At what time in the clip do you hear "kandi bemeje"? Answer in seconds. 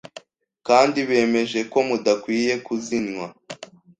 0.67-1.59